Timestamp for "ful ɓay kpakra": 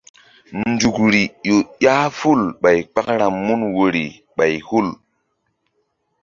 2.19-3.25